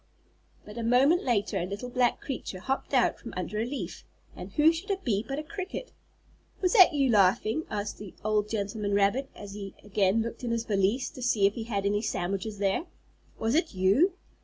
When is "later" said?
1.23-1.59